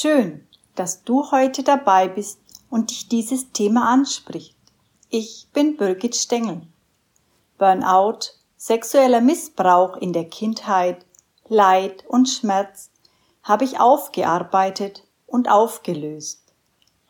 Schön, 0.00 0.46
dass 0.76 1.04
du 1.04 1.30
heute 1.30 1.62
dabei 1.62 2.08
bist 2.08 2.40
und 2.70 2.88
dich 2.88 3.08
dieses 3.08 3.52
Thema 3.52 3.92
anspricht. 3.92 4.56
Ich 5.10 5.48
bin 5.52 5.76
Birgit 5.76 6.16
Stengel. 6.16 6.62
Burnout, 7.58 8.20
sexueller 8.56 9.20
Missbrauch 9.20 9.98
in 9.98 10.14
der 10.14 10.24
Kindheit, 10.24 11.04
Leid 11.48 12.06
und 12.08 12.30
Schmerz 12.30 12.90
habe 13.42 13.64
ich 13.64 13.78
aufgearbeitet 13.78 15.04
und 15.26 15.50
aufgelöst. 15.50 16.44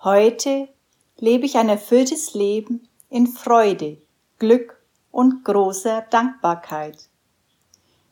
Heute 0.03 0.69
lebe 1.17 1.47
ich 1.47 1.59
ein 1.59 1.69
erfülltes 1.69 2.35
Leben 2.35 2.89
in 3.09 3.29
Freude, 3.29 3.99
Glück 4.41 4.83
und 5.13 5.45
großer 5.45 6.07
Dankbarkeit. 6.11 7.09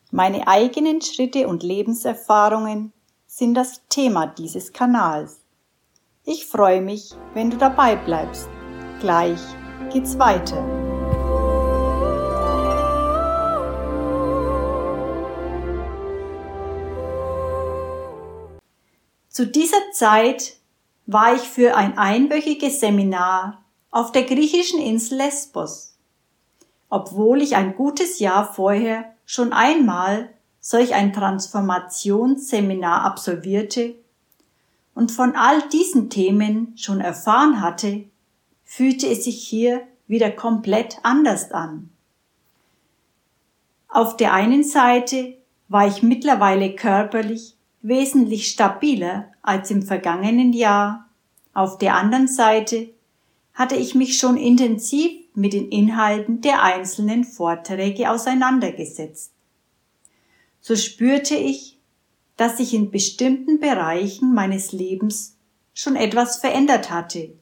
Meine 0.09 0.47
eigenen 0.47 1.01
Schritte 1.01 1.49
und 1.49 1.63
Lebenserfahrungen 1.63 2.93
sind 3.39 3.53
das 3.53 3.87
Thema 3.87 4.27
dieses 4.27 4.73
Kanals. 4.73 5.39
Ich 6.25 6.45
freue 6.45 6.81
mich, 6.81 7.15
wenn 7.33 7.49
du 7.49 7.55
dabei 7.55 7.95
bleibst. 7.95 8.49
Gleich 8.99 9.39
geht's 9.93 10.19
weiter. 10.19 10.61
Zu 19.29 19.47
dieser 19.47 19.89
Zeit 19.93 20.57
war 21.05 21.33
ich 21.33 21.43
für 21.43 21.77
ein 21.77 21.97
einwöchiges 21.97 22.81
Seminar 22.81 23.63
auf 23.89 24.11
der 24.11 24.23
griechischen 24.23 24.81
Insel 24.81 25.17
Lesbos. 25.17 25.97
Obwohl 26.89 27.41
ich 27.41 27.55
ein 27.55 27.77
gutes 27.77 28.19
Jahr 28.19 28.53
vorher 28.53 29.15
schon 29.25 29.53
einmal 29.53 30.29
solch 30.69 30.93
ein 30.93 31.13
Transformationsseminar 31.13 33.01
absolvierte 33.01 33.95
und 34.93 35.11
von 35.11 35.35
all 35.35 35.67
diesen 35.69 36.11
Themen 36.11 36.77
schon 36.77 37.01
erfahren 37.01 37.59
hatte, 37.59 38.03
fühlte 38.65 39.07
es 39.07 39.23
sich 39.23 39.47
hier 39.47 39.81
wieder 40.05 40.29
komplett 40.29 40.99
anders 41.01 41.51
an. 41.51 41.89
Auf 43.87 44.15
der 44.15 44.31
einen 44.31 44.63
Seite 44.63 45.37
war 45.69 45.87
ich 45.87 46.03
mittlerweile 46.03 46.75
körperlich 46.75 47.55
wesentlich 47.81 48.51
stabiler 48.51 49.31
als 49.41 49.71
im 49.71 49.81
vergangenen 49.81 50.53
Jahr, 50.53 51.09
auf 51.51 51.79
der 51.79 51.95
anderen 51.95 52.27
Seite 52.27 52.91
hatte 53.55 53.75
ich 53.75 53.95
mich 53.95 54.19
schon 54.19 54.37
intensiv 54.37 55.13
mit 55.33 55.53
den 55.53 55.69
Inhalten 55.69 56.41
der 56.41 56.61
einzelnen 56.61 57.23
Vorträge 57.23 58.11
auseinandergesetzt. 58.11 59.33
So 60.69 60.75
spürte 60.75 61.33
ich, 61.33 61.79
dass 62.37 62.57
sich 62.57 62.75
in 62.75 62.91
bestimmten 62.91 63.59
Bereichen 63.59 64.35
meines 64.35 64.71
Lebens 64.71 65.35
schon 65.73 65.95
etwas 65.95 66.37
verändert 66.37 66.91
hatte 66.91 67.33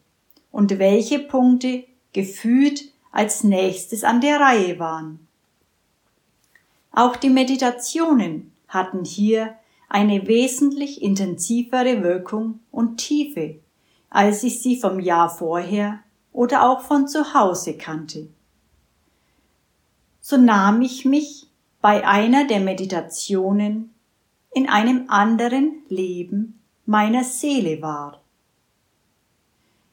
und 0.50 0.78
welche 0.78 1.18
Punkte 1.18 1.84
gefühlt 2.14 2.90
als 3.12 3.44
nächstes 3.44 4.02
an 4.02 4.22
der 4.22 4.40
Reihe 4.40 4.78
waren. 4.78 5.28
Auch 6.90 7.16
die 7.16 7.28
Meditationen 7.28 8.50
hatten 8.66 9.04
hier 9.04 9.56
eine 9.90 10.26
wesentlich 10.26 11.02
intensivere 11.02 12.02
Wirkung 12.02 12.60
und 12.70 12.96
Tiefe, 12.96 13.56
als 14.08 14.42
ich 14.42 14.62
sie 14.62 14.80
vom 14.80 15.00
Jahr 15.00 15.28
vorher 15.28 15.98
oder 16.32 16.66
auch 16.66 16.80
von 16.80 17.06
zu 17.06 17.34
Hause 17.34 17.76
kannte. 17.76 18.28
So 20.22 20.38
nahm 20.38 20.80
ich 20.80 21.04
mich 21.04 21.47
bei 21.80 22.06
einer 22.06 22.46
der 22.46 22.60
Meditationen 22.60 23.94
in 24.52 24.68
einem 24.68 25.04
anderen 25.08 25.82
Leben 25.88 26.60
meiner 26.86 27.22
Seele 27.22 27.80
wahr. 27.82 28.20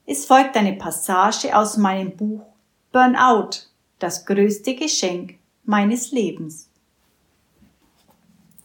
Es 0.06 0.26
folgt 0.26 0.56
eine 0.56 0.74
Passage 0.74 1.56
aus 1.56 1.78
meinem 1.78 2.16
Buch 2.16 2.46
Burnout, 2.92 3.68
das 4.00 4.26
größte 4.26 4.76
Geschenk 4.76 5.36
meines 5.64 6.12
Lebens. 6.12 6.70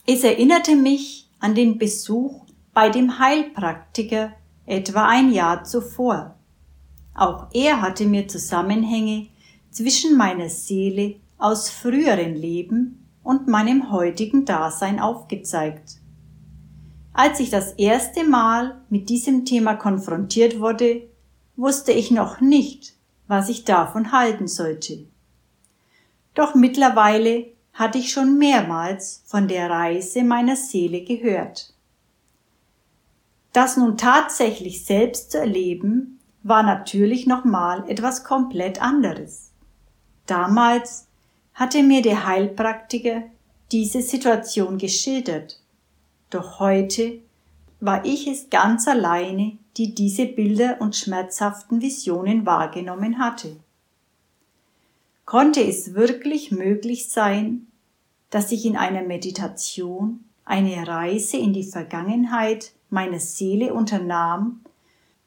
Es 0.07 0.25
erinnerte 0.25 0.77
mich 0.77 1.29
an 1.41 1.55
den 1.55 1.79
Besuch 1.79 2.45
bei 2.73 2.89
dem 2.89 3.19
Heilpraktiker 3.19 4.33
etwa 4.67 5.07
ein 5.07 5.33
Jahr 5.33 5.65
zuvor. 5.65 6.37
Auch 7.15 7.49
er 7.53 7.83
hatte 7.83 8.07
mir 8.07 8.29
Zusammenhänge 8.29 9.29
zwischen 9.71 10.17
meiner 10.17 10.49
Seele 10.49 11.17
aus 11.39 11.69
früheren 11.71 12.35
Leben 12.35 13.10
und 13.23 13.49
meinem 13.49 13.91
heutigen 13.91 14.45
Dasein 14.45 15.01
aufgezeigt. 15.01 15.97
Als 17.13 17.41
ich 17.41 17.51
das 17.51 17.73
erste 17.73 18.25
Mal 18.25 18.81
mit 18.89 19.09
diesem 19.09 19.45
Thema 19.45 19.75
konfrontiert 19.75 20.61
wurde, 20.61 21.09
wusste 21.57 21.93
ich 21.93 22.11
noch 22.11 22.41
nicht, 22.41 22.95
was 23.27 23.49
ich 23.49 23.65
davon 23.65 24.13
halten 24.13 24.49
sollte. 24.49 25.07
Doch 26.35 26.55
mittlerweile 26.55 27.47
hatte 27.73 27.99
ich 27.99 28.13
schon 28.13 28.39
mehrmals 28.39 29.23
von 29.27 29.49
der 29.49 29.69
Reise 29.69 30.23
meiner 30.23 30.57
Seele 30.57 31.03
gehört. 31.03 31.75
Das 33.53 33.77
nun 33.77 33.97
tatsächlich 33.97 34.85
selbst 34.85 35.33
zu 35.33 35.39
erleben, 35.39 36.21
war 36.43 36.63
natürlich 36.63 37.27
nochmal 37.27 37.89
etwas 37.89 38.25
komplett 38.25 38.81
anderes. 38.81 39.53
Damals 40.27 41.09
hatte 41.61 41.83
mir 41.83 42.01
der 42.01 42.27
Heilpraktiker 42.27 43.25
diese 43.71 44.01
Situation 44.01 44.79
geschildert, 44.79 45.61
doch 46.31 46.59
heute 46.59 47.19
war 47.81 48.03
ich 48.07 48.27
es 48.27 48.49
ganz 48.49 48.89
alleine, 48.89 49.59
die 49.77 49.95
diese 49.95 50.25
Bilder 50.25 50.79
und 50.81 50.97
schmerzhaften 50.97 51.83
Visionen 51.83 52.47
wahrgenommen 52.47 53.19
hatte. 53.19 53.57
Konnte 55.27 55.61
es 55.63 55.93
wirklich 55.93 56.51
möglich 56.51 57.11
sein, 57.11 57.67
dass 58.31 58.53
ich 58.53 58.65
in 58.65 58.79
einer 58.79 59.03
Meditation 59.03 60.25
eine 60.47 60.89
Reise 60.89 61.37
in 61.37 61.53
die 61.53 61.65
Vergangenheit 61.65 62.73
meiner 62.89 63.21
Seele 63.21 63.75
unternahm 63.75 64.61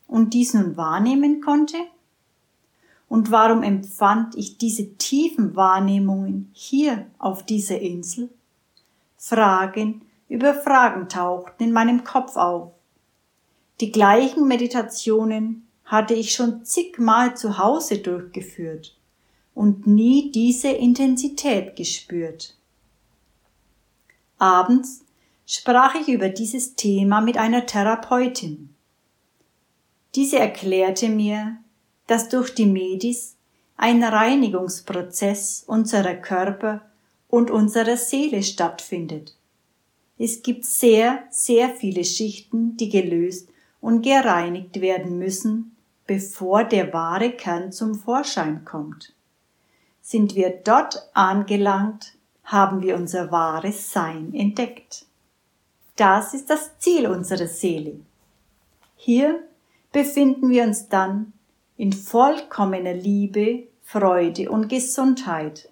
und 0.07 0.33
dies 0.33 0.55
nun 0.55 0.77
wahrnehmen 0.77 1.41
konnte? 1.41 1.77
Und 3.13 3.29
warum 3.29 3.61
empfand 3.61 4.33
ich 4.33 4.57
diese 4.57 4.97
tiefen 4.97 5.55
Wahrnehmungen 5.55 6.49
hier 6.51 7.05
auf 7.19 7.45
dieser 7.45 7.79
Insel? 7.79 8.31
Fragen 9.17 10.01
über 10.29 10.55
Fragen 10.55 11.07
tauchten 11.09 11.65
in 11.65 11.73
meinem 11.73 12.03
Kopf 12.03 12.35
auf. 12.35 12.71
Die 13.81 13.91
gleichen 13.91 14.47
Meditationen 14.47 15.67
hatte 15.85 16.15
ich 16.15 16.31
schon 16.31 16.65
zigmal 16.65 17.37
zu 17.37 17.59
Hause 17.59 17.99
durchgeführt 17.99 18.97
und 19.53 19.85
nie 19.85 20.31
diese 20.31 20.69
Intensität 20.69 21.75
gespürt. 21.75 22.57
Abends 24.39 25.05
sprach 25.45 25.93
ich 25.93 26.07
über 26.07 26.29
dieses 26.29 26.73
Thema 26.73 27.21
mit 27.21 27.37
einer 27.37 27.67
Therapeutin. 27.67 28.73
Diese 30.15 30.39
erklärte 30.39 31.09
mir, 31.09 31.59
dass 32.07 32.29
durch 32.29 32.53
die 32.53 32.65
Medis 32.65 33.35
ein 33.77 34.03
Reinigungsprozess 34.03 35.63
unserer 35.65 36.15
Körper 36.15 36.81
und 37.27 37.49
unserer 37.49 37.97
Seele 37.97 38.43
stattfindet. 38.43 39.35
Es 40.17 40.43
gibt 40.43 40.65
sehr, 40.65 41.23
sehr 41.31 41.69
viele 41.69 42.05
Schichten, 42.05 42.77
die 42.77 42.89
gelöst 42.89 43.49
und 43.81 44.03
gereinigt 44.03 44.79
werden 44.79 45.17
müssen, 45.17 45.75
bevor 46.05 46.63
der 46.63 46.93
wahre 46.93 47.31
Kern 47.31 47.71
zum 47.71 47.95
Vorschein 47.95 48.63
kommt. 48.63 49.13
Sind 50.01 50.35
wir 50.35 50.49
dort 50.63 51.09
angelangt, 51.13 52.13
haben 52.43 52.81
wir 52.81 52.95
unser 52.95 53.31
wahres 53.31 53.91
Sein 53.91 54.33
entdeckt. 54.33 55.05
Das 55.95 56.33
ist 56.33 56.49
das 56.49 56.77
Ziel 56.79 57.07
unserer 57.07 57.47
Seele. 57.47 57.99
Hier 58.95 59.43
befinden 59.91 60.49
wir 60.49 60.63
uns 60.63 60.87
dann 60.87 61.32
in 61.77 61.93
vollkommener 61.93 62.93
Liebe, 62.93 63.67
Freude 63.81 64.49
und 64.49 64.69
Gesundheit. 64.69 65.69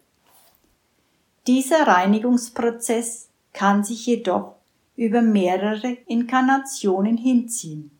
Dieser 1.48 1.88
Reinigungsprozess 1.88 3.30
kann 3.54 3.84
sich 3.84 4.06
jedoch 4.06 4.56
über 4.96 5.22
mehrere 5.22 5.98
Inkarnationen 6.08 7.18
hinziehen. 7.18 7.92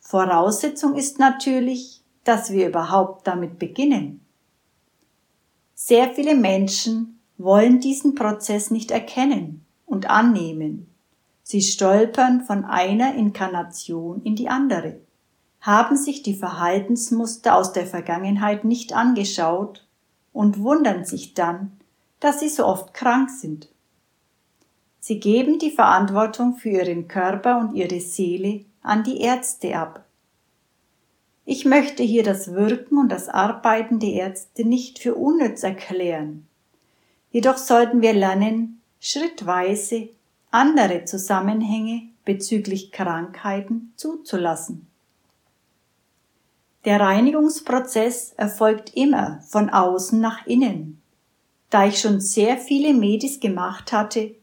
Voraussetzung 0.00 0.96
ist 0.96 1.18
natürlich, 1.18 2.00
dass 2.24 2.52
wir 2.52 2.68
überhaupt 2.68 3.26
damit 3.26 3.58
beginnen. 3.58 4.20
Sehr 5.74 6.10
viele 6.10 6.34
Menschen 6.34 7.20
wollen 7.36 7.80
diesen 7.80 8.14
Prozess 8.14 8.70
nicht 8.70 8.90
erkennen 8.90 9.64
und 9.86 10.08
annehmen. 10.08 10.88
Sie 11.42 11.62
stolpern 11.62 12.42
von 12.42 12.64
einer 12.64 13.14
Inkarnation 13.14 14.22
in 14.22 14.34
die 14.34 14.48
andere 14.48 15.00
haben 15.64 15.96
sich 15.96 16.22
die 16.22 16.34
Verhaltensmuster 16.34 17.56
aus 17.56 17.72
der 17.72 17.86
Vergangenheit 17.86 18.64
nicht 18.64 18.92
angeschaut 18.92 19.86
und 20.34 20.58
wundern 20.58 21.06
sich 21.06 21.32
dann, 21.32 21.72
dass 22.20 22.40
sie 22.40 22.50
so 22.50 22.66
oft 22.66 22.92
krank 22.92 23.30
sind. 23.30 23.70
Sie 25.00 25.20
geben 25.20 25.58
die 25.58 25.70
Verantwortung 25.70 26.56
für 26.56 26.68
ihren 26.68 27.08
Körper 27.08 27.58
und 27.58 27.74
ihre 27.74 28.00
Seele 28.00 28.66
an 28.82 29.04
die 29.04 29.22
Ärzte 29.22 29.74
ab. 29.78 30.04
Ich 31.46 31.64
möchte 31.64 32.02
hier 32.02 32.24
das 32.24 32.52
Wirken 32.52 32.98
und 32.98 33.08
das 33.08 33.30
Arbeiten 33.30 34.00
der 34.00 34.12
Ärzte 34.12 34.68
nicht 34.68 34.98
für 34.98 35.14
unnütz 35.14 35.62
erklären. 35.62 36.46
Jedoch 37.30 37.56
sollten 37.56 38.02
wir 38.02 38.12
lernen, 38.12 38.82
schrittweise 39.00 40.10
andere 40.50 41.06
Zusammenhänge 41.06 42.02
bezüglich 42.26 42.92
Krankheiten 42.92 43.94
zuzulassen. 43.96 44.88
Der 46.84 47.00
Reinigungsprozess 47.00 48.34
erfolgt 48.36 48.94
immer 48.94 49.40
von 49.48 49.70
außen 49.70 50.20
nach 50.20 50.46
innen. 50.46 51.00
Da 51.70 51.86
ich 51.86 51.98
schon 51.98 52.20
sehr 52.20 52.58
viele 52.58 52.92
Medis 52.92 53.40
gemacht 53.40 53.92
hatte, 53.92 54.34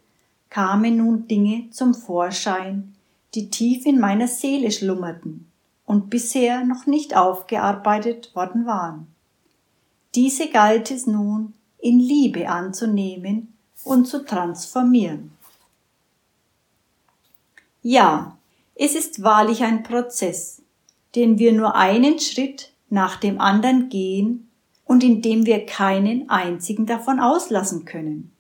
kamen 0.50 0.98
nun 0.98 1.28
Dinge 1.28 1.70
zum 1.72 1.94
Vorschein, 1.94 2.96
die 3.36 3.50
tief 3.50 3.86
in 3.86 4.00
meiner 4.00 4.28
Seele 4.28 4.72
schlummerten 4.72 5.50
und 5.86 6.10
bisher 6.10 6.66
noch 6.66 6.88
nicht 6.88 7.16
aufgearbeitet 7.16 8.36
worden 8.36 8.66
waren. 8.66 9.08
Diese 10.16 10.50
galt 10.50 10.92
es 10.92 11.08
nun 11.08 11.54
in 11.80 12.00
Liebe 12.00 12.50
anzunehmen 12.50 13.54
und 13.84 14.08
zu 14.08 14.26
transformieren. 14.26 15.32
Ja, 17.82 18.38
es 18.76 18.96
ist 18.96 19.24
wahrlich 19.24 19.64
ein 19.64 19.84
Prozess, 19.84 20.61
den 21.16 21.40
wir 21.40 21.54
nur 21.54 21.76
einen 21.76 22.20
Schritt 22.20 22.72
nach 22.90 23.18
dem 23.18 23.40
anderen 23.40 23.90
gehen 23.90 24.50
und 24.86 25.04
in 25.04 25.22
dem 25.22 25.46
wir 25.46 25.66
keinen 25.66 26.30
einzigen 26.30 26.86
davon 26.86 27.20
auslassen 27.20 27.86
können. 27.86 28.32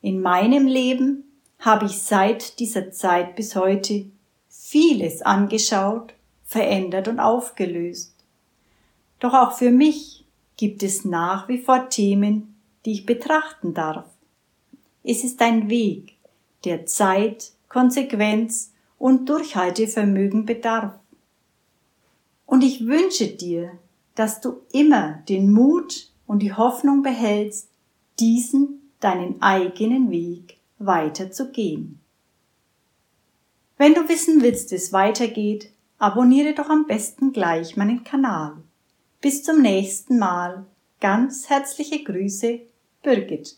In 0.00 0.20
meinem 0.20 0.66
Leben 0.66 1.24
habe 1.58 1.86
ich 1.86 1.98
seit 1.98 2.58
dieser 2.58 2.90
Zeit 2.90 3.36
bis 3.36 3.54
heute 3.54 4.06
vieles 4.48 5.22
angeschaut, 5.22 6.14
verändert 6.44 7.08
und 7.08 7.20
aufgelöst. 7.20 8.14
Doch 9.20 9.34
auch 9.34 9.52
für 9.52 9.70
mich 9.70 10.24
gibt 10.56 10.82
es 10.82 11.04
nach 11.04 11.48
wie 11.48 11.58
vor 11.58 11.88
Themen, 11.88 12.56
die 12.84 12.92
ich 12.92 13.06
betrachten 13.06 13.74
darf. 13.74 14.06
Es 15.04 15.24
ist 15.24 15.40
ein 15.40 15.68
Weg, 15.68 16.16
der 16.64 16.86
Zeit, 16.86 17.52
Konsequenz 17.68 18.72
und 18.98 19.28
Durchhaltevermögen 19.28 20.46
bedarf. 20.46 20.94
Und 22.52 22.62
ich 22.62 22.86
wünsche 22.86 23.28
dir, 23.28 23.78
dass 24.14 24.42
du 24.42 24.60
immer 24.72 25.22
den 25.26 25.50
Mut 25.50 26.10
und 26.26 26.40
die 26.40 26.52
Hoffnung 26.52 27.02
behältst, 27.02 27.70
diesen 28.20 28.92
deinen 29.00 29.40
eigenen 29.40 30.10
Weg 30.10 30.58
weiterzugehen. 30.78 31.98
Wenn 33.78 33.94
du 33.94 34.06
wissen 34.06 34.42
willst, 34.42 34.70
wie 34.70 34.74
es 34.74 34.92
weitergeht, 34.92 35.72
abonniere 35.96 36.52
doch 36.52 36.68
am 36.68 36.86
besten 36.86 37.32
gleich 37.32 37.78
meinen 37.78 38.04
Kanal. 38.04 38.58
Bis 39.22 39.42
zum 39.42 39.62
nächsten 39.62 40.18
Mal. 40.18 40.66
Ganz 41.00 41.48
herzliche 41.48 42.04
Grüße, 42.04 42.60
Birgit. 43.02 43.56